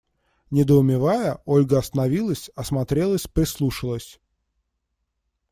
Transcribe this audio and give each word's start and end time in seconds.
Недоумевая, 0.49 1.43
Ольга 1.45 1.77
остановилась, 1.77 2.49
осмотрелась, 2.55 3.27
прислушалась. 3.27 4.19